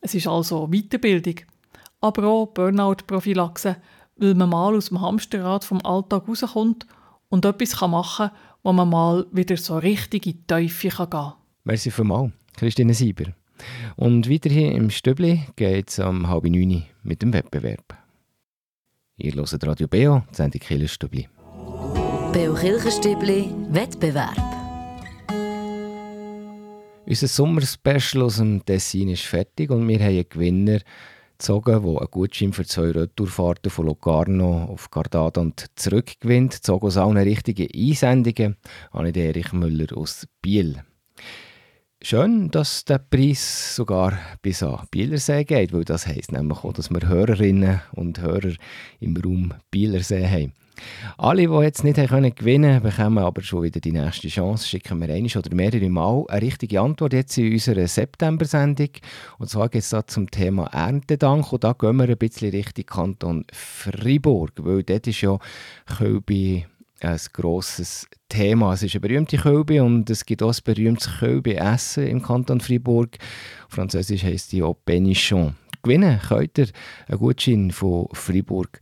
Es 0.00 0.14
ist 0.14 0.26
also 0.26 0.68
Weiterbildung, 0.68 1.36
aber 2.00 2.26
auch 2.26 2.46
Burnout-Prophylaxe, 2.46 3.76
weil 4.16 4.34
man 4.34 4.48
mal 4.48 4.74
aus 4.74 4.88
dem 4.88 5.00
Hamsterrad 5.00 5.64
vom 5.64 5.84
Alltag 5.84 6.26
rauskommt 6.26 6.86
und 7.28 7.44
etwas 7.44 7.80
machen 7.80 8.28
kann, 8.28 8.38
wo 8.62 8.72
man 8.72 8.88
mal 8.88 9.26
wieder 9.32 9.56
so 9.56 9.78
richtig 9.78 10.26
in 10.26 10.32
die 10.32 10.46
Teufel 10.46 10.90
gehen 10.90 11.10
kann. 11.10 11.32
Merci 11.64 11.90
vielmals, 11.90 12.32
Christine 12.56 12.94
Sieber. 12.94 13.32
Und 13.96 14.30
weiter 14.30 14.48
hier 14.48 14.72
im 14.72 14.90
Stübli 14.90 15.46
geht 15.56 15.90
es 15.90 15.98
um 15.98 16.28
halb 16.28 16.44
neun 16.44 16.84
mit 17.02 17.20
dem 17.20 17.32
Wettbewerb. 17.32 17.96
Ihr 19.18 19.34
hört 19.34 19.66
Radio 19.66 19.86
Beo, 19.86 20.22
die 20.30 20.34
Sendung 20.34 20.60
Killerstübli. 20.60 21.28
Beo 22.32 22.54
Kirchenstübli 22.54 23.52
Wettbewerb. 23.70 24.59
Unser 27.10 27.26
Sommerspecial 27.26 28.22
aus 28.22 28.36
dem 28.36 28.64
Tessin 28.64 29.08
ist 29.08 29.24
fertig 29.24 29.70
und 29.70 29.88
wir 29.88 29.98
haben 29.98 30.10
einen 30.10 30.28
Gewinner 30.28 30.78
gezogen, 31.36 31.82
der 31.82 32.00
einen 32.00 32.08
Gutschein 32.08 32.52
für 32.52 32.64
zwei 32.64 32.92
Retourfahrten 32.92 33.68
von 33.68 33.86
Locarno 33.86 34.66
auf 34.66 34.92
Cardada 34.92 35.40
und 35.40 35.66
zurück 35.74 36.12
gewinnt. 36.20 36.54
Zogen 36.64 36.86
aus 36.86 36.96
allen 36.96 37.16
richtigen 37.16 37.66
Einsendungen 37.74 38.56
an 38.92 39.12
Erich 39.12 39.52
Müller 39.52 39.88
aus 39.96 40.28
Biel. 40.40 40.84
Schön, 42.00 42.48
dass 42.52 42.84
der 42.84 42.98
Preis 42.98 43.74
sogar 43.74 44.16
bis 44.40 44.62
an 44.62 44.86
Bielersee 44.92 45.42
geht, 45.42 45.72
weil 45.72 45.84
das 45.84 46.06
heisst 46.06 46.30
nämlich 46.30 46.58
auch, 46.62 46.74
dass 46.74 46.90
wir 46.90 47.08
Hörerinnen 47.08 47.80
und 47.90 48.20
Hörer 48.20 48.52
im 49.00 49.16
Raum 49.16 49.52
Bielersee 49.72 50.28
haben. 50.28 50.52
Alle, 51.18 51.46
die 51.46 51.62
jetzt 51.62 51.84
nicht 51.84 51.96
gewinnen 51.96 52.34
konnten, 52.36 52.82
bekommen 52.82 53.18
aber 53.18 53.42
schon 53.42 53.62
wieder 53.62 53.80
die 53.80 53.92
nächste 53.92 54.28
Chance. 54.28 54.66
Schicken 54.66 55.00
wir 55.00 55.12
einmal 55.12 55.36
oder 55.36 55.54
mehrere 55.54 55.90
Mal 55.90 56.24
eine 56.28 56.42
richtige 56.42 56.80
Antwort 56.80 57.12
jetzt 57.12 57.36
in 57.38 57.52
unserer 57.52 57.86
September-Sendung. 57.86 58.90
Und 59.38 59.50
zwar 59.50 59.68
geht 59.68 59.82
es 59.82 59.90
da 59.90 60.06
zum 60.06 60.30
Thema 60.30 60.66
Erntedank. 60.66 61.52
Und 61.52 61.64
da 61.64 61.72
gehen 61.72 61.96
wir 61.96 62.08
ein 62.08 62.16
bisschen 62.16 62.50
Richtung 62.50 62.86
Kanton 62.86 63.44
Fribourg, 63.52 64.52
weil 64.58 64.82
dort 64.82 65.06
ist 65.06 65.20
ja 65.20 65.38
Kölbi 65.86 66.66
ein 67.00 67.20
grosses 67.32 68.06
Thema. 68.28 68.74
Es 68.74 68.82
ist 68.82 68.94
eine 68.94 69.00
berühmte 69.00 69.38
Kölbe 69.38 69.82
und 69.82 70.08
es 70.10 70.24
gibt 70.24 70.42
auch 70.42 70.52
ein 70.52 70.64
berühmtes 70.64 71.18
Kölbe-Essen 71.18 72.06
im 72.06 72.22
Kanton 72.22 72.60
Fribourg. 72.60 73.16
Französisch 73.68 74.24
heisst 74.24 74.52
die 74.52 74.62
auch 74.62 74.76
Benichon. 74.84 75.56
Gewinnen 75.82 76.20
könnt 76.26 76.58
ihr 76.58 76.68
einen 77.08 77.18
Gutschein 77.18 77.70
von 77.70 78.08
Fribourg 78.12 78.80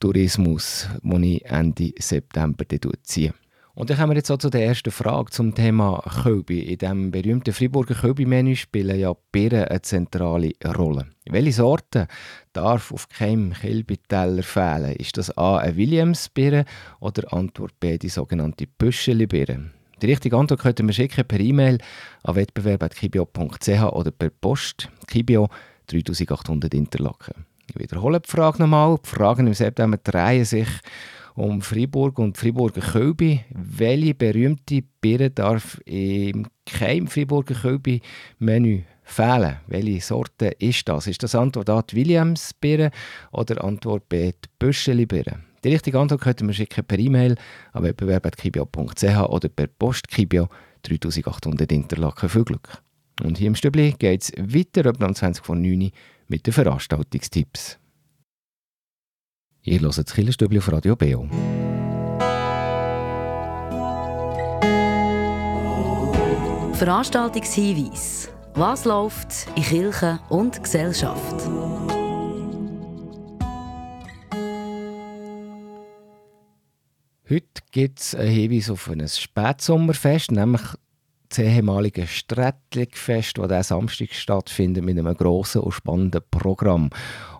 Tourismus, 0.00 0.88
den 1.02 1.22
ich 1.22 1.44
Ende 1.44 1.92
September 1.98 2.64
ziehe. 3.02 3.34
Und 3.74 3.88
dann 3.88 3.96
kommen 3.96 4.10
wir 4.10 4.16
jetzt 4.16 4.30
auch 4.30 4.38
zu 4.38 4.50
der 4.50 4.66
ersten 4.66 4.90
Frage 4.90 5.30
zum 5.30 5.54
Thema 5.54 6.02
Kölbi. 6.22 6.60
In 6.60 6.78
dem 6.78 7.10
berühmten 7.10 7.54
Friburger 7.54 7.94
Kölbi-Menü 7.94 8.56
spielen 8.56 8.98
ja 8.98 9.14
Birnen 9.32 9.64
eine 9.64 9.80
zentrale 9.80 10.52
Rolle. 10.76 11.06
Welche 11.30 11.52
Sorte 11.52 12.08
darf 12.52 12.92
auf 12.92 13.08
keinem 13.08 13.52
Kälbiteller 13.52 14.42
fehlen? 14.42 14.96
Ist 14.96 15.16
das 15.16 15.36
A 15.38 15.58
eine 15.58 15.76
Williams-Birne 15.76 16.64
oder 16.98 17.32
Antwort 17.32 17.78
B 17.78 17.96
die 17.96 18.08
sogenannte 18.08 18.66
Püscheli-Birne? 18.66 19.70
Die 20.02 20.06
richtige 20.06 20.36
Antwort 20.36 20.60
könnt 20.60 20.80
ihr 20.80 20.92
schicken 20.92 21.24
per 21.26 21.40
E-Mail 21.40 21.78
an 22.24 22.34
wettbewerb.kibio.ch 22.34 23.82
oder 23.92 24.10
per 24.10 24.30
Post. 24.30 24.88
Kibio 25.06 25.48
3800 25.86 26.74
Interlaken. 26.74 27.49
Ich 27.72 27.78
wiederhole 27.78 28.20
die 28.20 28.28
Frage 28.28 28.58
nochmal. 28.58 28.98
Die 29.04 29.08
Fragen 29.08 29.46
im 29.46 29.54
September 29.54 29.96
drehen 29.96 30.44
sich 30.44 30.68
um 31.36 31.62
Fribourg 31.62 32.18
und 32.18 32.36
Friburger 32.36 32.80
Kölbi. 32.80 33.44
Welche 33.50 34.14
berühmte 34.14 34.82
Birne 35.00 35.30
darf 35.30 35.80
im 35.84 36.48
kein 36.66 37.06
Friburger 37.06 37.54
Kölbi-Menü 37.54 38.82
fehlen? 39.04 39.58
Welche 39.68 40.00
Sorte 40.00 40.46
ist 40.58 40.88
das? 40.88 41.06
Ist 41.06 41.22
das 41.22 41.36
Antwort 41.36 41.70
A 41.70 41.82
die 41.82 41.94
Williams-Birne 41.94 42.90
oder 43.30 43.62
Antwort 43.62 44.08
B 44.08 44.32
die 44.32 44.48
Büscheli-Birne? 44.58 45.44
Die 45.62 45.68
richtige 45.68 46.00
Antwort 46.00 46.22
könnt 46.22 46.40
ihr 46.40 46.52
schicken 46.52 46.84
per 46.84 46.98
E-Mail 46.98 47.36
an 47.72 47.84
wettbewerb.kibio.ch 47.84 49.28
oder 49.28 49.48
per 49.48 49.68
Post 49.68 50.08
Kibio 50.08 50.48
3800 50.82 51.70
Interlaken. 51.70 52.28
Viel 52.28 52.44
Glück! 52.44 52.82
Und 53.22 53.38
hier 53.38 53.48
im 53.48 53.54
Stübli 53.54 53.94
geht 53.96 54.22
es 54.22 54.32
weiter 54.36 54.88
ab 54.88 54.96
20 54.98 55.44
von 55.44 55.62
9 55.62 55.92
mit 56.30 56.46
den 56.46 56.52
Veranstaltungstipps. 56.52 57.78
Ihr 59.62 59.80
hört 59.80 59.98
das 59.98 60.14
Killerstübli 60.14 60.58
auf 60.58 60.70
Radio 60.70 60.94
Beo. 60.94 61.28
Veranstaltungshinweis. 66.74 68.30
Was 68.54 68.84
läuft 68.84 69.48
in 69.56 69.62
Kirche 69.64 70.20
und 70.28 70.62
Gesellschaft? 70.62 71.34
Heute 77.28 77.44
gibt 77.70 78.00
es 78.00 78.14
einen 78.14 78.30
Hinweis 78.30 78.70
auf 78.70 78.88
ein 78.88 79.06
Spätsommerfest, 79.06 80.32
nämlich 80.32 80.62
das 81.30 81.38
ehemalige 81.38 82.06
Strättligfest, 82.06 83.38
das 83.38 83.48
diesen 83.48 83.62
Samstag 83.62 84.12
stattfindet, 84.12 84.84
mit 84.84 84.98
einem 84.98 85.14
grossen 85.14 85.62
und 85.62 85.72
spannenden 85.72 86.22
Programm. 86.30 86.90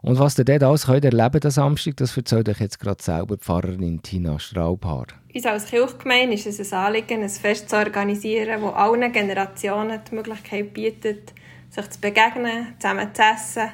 Und 0.01 0.19
was 0.19 0.39
ihr 0.39 0.45
dort 0.45 0.63
alles 0.63 0.87
könnt 0.87 1.05
erleben 1.05 1.41
könnt, 1.41 1.53
Samstag, 1.53 1.97
das 1.97 2.17
erzählt 2.17 2.49
euch 2.49 2.61
jetzt 2.61 2.79
gerade 2.79 3.03
selber 3.03 3.37
Pfarrerin 3.37 4.01
Tina 4.01 4.39
Straubhaar. 4.39 5.07
Uns 5.35 5.47
als 5.47 5.67
Kirchgemeinde 5.67 6.35
ist 6.35 6.47
es 6.47 6.73
ein 6.73 6.79
Anliegen, 6.79 7.23
ein 7.23 7.29
Fest 7.29 7.69
zu 7.69 7.77
organisieren, 7.77 8.63
das 8.63 8.75
allen 8.75 9.13
Generationen 9.13 10.01
die 10.09 10.15
Möglichkeit 10.15 10.73
bietet, 10.73 11.35
sich 11.71 11.91
zu 11.91 12.01
begegnen, 12.01 12.75
zusammen 12.79 13.13
zu 13.13 13.23
essen 13.23 13.69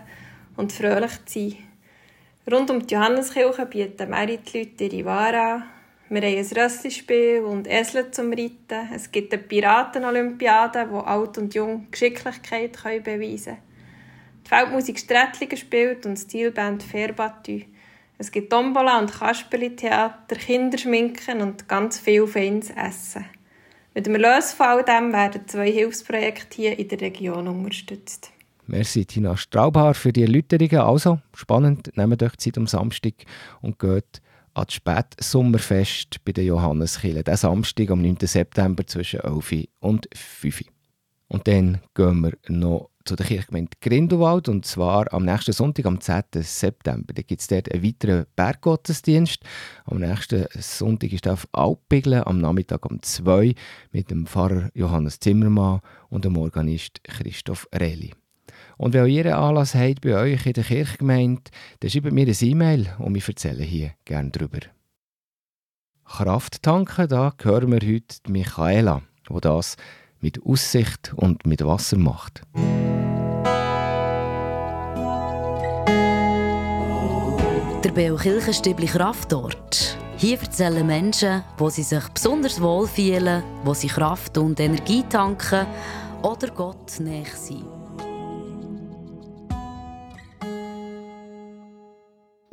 und 0.57 0.73
fröhlich 0.73 1.13
zu 1.27 1.41
sein. 1.41 1.57
Rund 2.51 2.71
um 2.71 2.87
die 2.87 2.95
Johanneskirche 2.95 3.67
bieten 3.67 4.11
mehrere 4.11 4.39
Leute 4.55 4.85
ihre 4.85 5.05
Ware 5.05 5.41
an. 5.41 5.63
Wir 6.09 6.23
haben 6.23 6.39
ein 6.39 6.47
Rösslispiel 6.57 7.41
und 7.41 7.67
Esel 7.67 8.13
zum 8.13 8.31
Reiten. 8.31 8.89
Es 8.95 9.11
gibt 9.11 9.33
eine 9.33 9.43
Piraten-Olympiade, 9.43 10.87
wo 10.89 11.01
Alt 11.01 11.37
und 11.37 11.53
Jung 11.53 11.89
Geschicklichkeit 11.91 12.81
beweisen 13.03 13.45
können. 13.45 13.63
Die 14.45 14.49
Feldmusik 14.49 15.01
Strättliger 15.01 15.57
spielt 15.57 16.07
und 16.07 16.17
die 16.17 16.23
Stilband 16.23 16.85
Fairbatü. 16.85 17.65
Es 18.19 18.31
gibt 18.31 18.51
Tombola 18.51 19.01
und 19.01 19.13
Kasperli-Theater, 19.13 20.37
Kinderschminken 20.37 21.41
und 21.41 21.69
ganz 21.69 21.99
viel 21.99 22.29
feines 22.29 22.71
Essen. 22.71 23.25
Mit 23.93 24.07
dem 24.07 24.15
Erlös 24.15 24.53
von 24.53 24.67
all 24.67 24.85
dem 24.85 25.13
werden 25.13 25.49
zwei 25.49 25.73
Hilfsprojekte 25.73 26.55
hier 26.55 26.79
in 26.79 26.87
der 26.87 27.01
Region 27.01 27.49
unterstützt. 27.49 28.31
Merci 28.69 29.07
Tina 29.07 29.37
Straubhaar 29.37 29.95
für 29.95 30.13
die 30.13 30.23
Erläuterungen. 30.23 30.79
Also, 30.79 31.19
spannend, 31.35 31.97
nehmt 31.97 32.23
euch 32.23 32.37
Zeit 32.37 32.57
am 32.59 32.69
Samstag 32.69 33.15
und 33.61 33.81
geht 33.81 34.23
an 34.57 34.65
das 34.67 34.75
Spätsommerfest 34.75 36.25
bei 36.25 36.33
der 36.33 36.45
Johanneskirche. 36.45 37.23
Diesen 37.23 37.37
Samstag 37.37 37.91
am 37.91 38.01
9. 38.01 38.17
September 38.23 38.87
zwischen 38.87 39.21
11 39.21 39.69
und 39.81 40.09
5 40.15 40.63
Und 41.29 41.47
dann 41.47 41.81
gehen 41.95 42.21
wir 42.23 42.33
noch 42.49 42.91
zu 43.05 43.17
der 43.17 43.27
Kirchgemeinde 43.27 43.77
Grindelwald 43.81 44.49
und 44.49 44.65
zwar 44.65 45.13
am 45.13 45.25
nächsten 45.25 45.53
Sonntag, 45.53 45.87
am 45.87 46.01
10. 46.01 46.23
September. 46.41 47.13
Da 47.13 47.23
gibt 47.23 47.41
es 47.41 47.47
dort 47.47 47.71
einen 47.71 47.85
weiteren 47.85 48.27
Berggottesdienst. 48.35 49.43
Am 49.85 49.99
nächsten 49.99 50.47
Sonntag 50.59 51.13
ist 51.13 51.29
auf 51.29 51.47
Alpiglen, 51.53 52.25
am 52.25 52.41
Nachmittag 52.41 52.85
um 52.87 53.01
2 53.01 53.55
mit 53.93 54.11
dem 54.11 54.27
Pfarrer 54.27 54.71
Johannes 54.75 55.21
Zimmermann 55.21 55.81
und 56.09 56.25
dem 56.25 56.37
Organist 56.37 57.05
Christoph 57.05 57.69
Rehli. 57.79 58.15
Und 58.77 58.93
wenn 58.93 59.07
ihr 59.07 59.25
einen 59.25 59.35
Anlass 59.35 59.75
habt 59.75 60.03
bei 60.03 60.15
euch 60.17 60.47
in 60.47 60.53
der 60.53 60.65
Kirchgemeinde, 60.65 61.43
dann 61.81 61.91
schreibt 61.91 62.13
mir 62.13 62.27
eine 62.27 62.33
E-Mail 62.33 62.89
und 62.99 63.15
wir 63.15 63.23
erzählen 63.27 63.63
hier 63.63 63.93
gerne 64.05 64.31
drüber. 64.31 64.61
Kraft 66.05 66.63
tanken, 66.63 67.09
da 67.09 67.33
hören 67.43 67.73
wir 67.73 67.81
heute 67.81 68.31
Michaela, 68.31 69.03
die 69.29 69.41
das 69.41 69.77
mit 70.21 70.45
Aussicht 70.45 71.13
und 71.17 71.47
mit 71.47 71.65
Wasser 71.65 71.99
macht. 71.99 72.43
Der 77.83 77.93
Beo 77.93 78.17
Kirchenstübli 78.17 78.87
Kraftort. 78.87 79.99
Hier 80.19 80.41
erzählen 80.41 80.87
Menschen, 80.87 81.43
wo 81.59 81.69
sie 81.69 81.83
sich 81.83 82.07
besonders 82.09 82.61
wohl 82.61 82.87
fühlen, 82.87 83.43
wo 83.65 83.75
sie 83.75 83.89
Kraft 83.89 84.39
und 84.39 84.59
Energie 84.61 85.03
tanken 85.09 85.67
oder 86.23 86.49
Gott 86.49 86.99
näher 87.01 87.27
sind. 87.35 87.76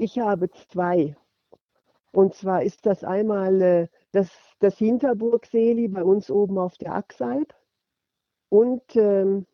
Ich 0.04 0.20
habe 0.20 0.50
zwei. 0.50 1.16
Und 2.12 2.36
zwar 2.36 2.62
ist 2.62 2.86
das 2.86 3.06
einmal 3.06 3.62
äh, 3.62 3.88
das, 4.12 4.30
das 4.60 4.78
Hinterburgseli 4.78 5.88
bei 5.88 6.04
uns 6.04 6.30
oben 6.30 6.58
auf 6.58 6.78
der 6.78 6.94
Axalb 6.94 7.56
und 8.50 8.84
ähm, 8.98 9.46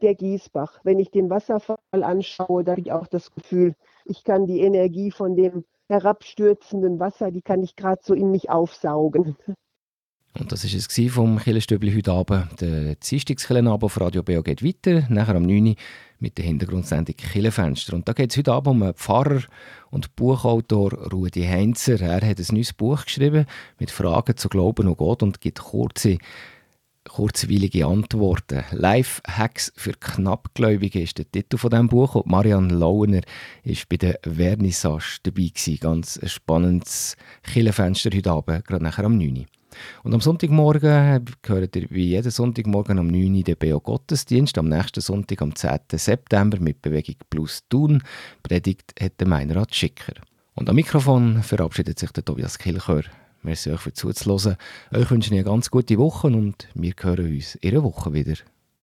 der 0.00 0.14
Gießbach. 0.14 0.78
Wenn 0.84 1.00
ich 1.00 1.10
den 1.10 1.30
Wasserfall 1.30 1.78
anschaue, 1.90 2.62
da 2.62 2.70
habe 2.70 2.82
ich 2.82 2.92
auch 2.92 3.08
das 3.08 3.34
Gefühl, 3.34 3.74
ich 4.04 4.22
kann 4.22 4.46
die 4.46 4.60
Energie 4.60 5.10
von 5.10 5.34
dem 5.34 5.64
herabstürzenden 5.88 7.00
Wasser, 7.00 7.32
die 7.32 7.42
kann 7.42 7.60
ich 7.64 7.74
gerade 7.74 8.02
so 8.04 8.14
in 8.14 8.30
mich 8.30 8.50
aufsaugen. 8.50 9.36
Und 10.38 10.50
das 10.50 10.64
war 10.64 10.76
es 10.76 11.12
vom 11.12 11.38
Killenstübli 11.38 11.94
heute 11.94 12.12
Abend. 12.12 12.60
Der 12.60 12.96
Dienstagskillenabend 12.96 13.84
auf 13.84 14.00
Radio 14.00 14.24
BO 14.24 14.42
geht 14.42 14.64
weiter, 14.64 15.06
nachher 15.08 15.36
am 15.36 15.44
9 15.44 15.68
Uhr 15.68 15.74
mit 16.18 16.38
der 16.38 16.44
Hintergrundsendung 16.44 17.14
Killenfenster. 17.16 17.94
Und 17.94 18.08
da 18.08 18.12
geht 18.14 18.32
es 18.32 18.36
heute 18.38 18.52
Abend 18.52 18.74
um 18.74 18.82
einen 18.82 18.94
Pfarrer 18.94 19.42
und 19.92 20.16
Buchautor 20.16 20.92
Rudi 21.12 21.44
Heinzer. 21.44 22.00
Er 22.00 22.28
hat 22.28 22.38
ein 22.38 22.46
neues 22.50 22.72
Buch 22.72 23.04
geschrieben 23.04 23.46
mit 23.78 23.92
Fragen 23.92 24.36
zu 24.36 24.48
Glauben 24.48 24.88
und 24.88 24.96
Gott 24.96 25.22
und 25.22 25.40
gibt 25.40 25.60
kurze 25.60 26.18
kurzweilige 27.08 27.86
Antworten. 27.86 28.64
Life-Hacks 28.72 29.72
für 29.76 29.92
Knappgläubige 29.92 31.02
ist 31.02 31.18
der 31.18 31.30
Titel 31.30 31.58
von 31.58 31.70
diesem 31.70 31.88
Buch. 31.88 32.16
Und 32.16 32.26
Marianne 32.26 32.74
Launer 32.74 33.20
war 33.64 33.76
bei 33.88 33.96
der 33.98 34.18
Vernissage 34.22 35.18
dabei. 35.22 35.50
Gewesen. 35.54 35.78
Ganz 35.78 36.18
ein 36.18 36.28
spannendes 36.28 37.16
Killenfenster 37.42 38.10
heute 38.12 38.30
Abend, 38.32 38.66
gerade 38.66 38.82
nachher 38.82 39.04
am 39.04 39.16
9 39.16 39.36
Uhr. 39.36 39.53
Und 40.02 40.14
am 40.14 40.20
Sonntagmorgen 40.20 41.24
gehört 41.42 41.76
ihr 41.76 41.86
wie 41.90 42.06
jeden 42.06 42.30
Sonntagmorgen 42.30 42.98
um 42.98 43.06
9 43.06 43.34
Uhr 43.34 43.42
den 43.42 43.56
BO 43.56 43.80
Gottesdienst. 43.80 44.58
Am 44.58 44.68
nächsten 44.68 45.00
Sonntag, 45.00 45.42
am 45.42 45.54
10. 45.54 45.78
September, 45.92 46.58
mit 46.60 46.82
Bewegung 46.82 47.16
Plus 47.30 47.62
Thun. 47.68 48.02
Predigt 48.42 48.94
hat 49.00 49.20
der 49.20 49.28
Meinrad 49.28 49.74
Schicker. 49.74 50.14
Und 50.54 50.68
am 50.68 50.76
Mikrofon 50.76 51.42
verabschiedet 51.42 51.98
sich 51.98 52.10
der 52.12 52.24
Tobias 52.24 52.58
Kilchör. 52.58 53.02
Merci 53.42 53.70
euch 53.70 53.80
für 53.80 53.92
zuzuhören. 53.92 54.56
Euch 54.92 55.10
wünsche 55.10 55.28
ich 55.28 55.32
eine 55.32 55.44
ganz 55.44 55.70
gute 55.70 55.98
Woche 55.98 56.28
und 56.28 56.68
wir 56.74 56.94
hören 56.98 57.34
uns 57.34 57.56
in 57.56 57.72
einer 57.72 57.82
Woche 57.82 58.12
wieder. 58.14 58.34